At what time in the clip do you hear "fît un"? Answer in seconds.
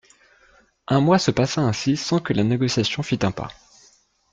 3.03-3.29